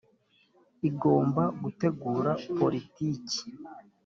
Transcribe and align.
igomba 0.89 1.43
gutegura 1.61 2.31
politiki 2.57 3.41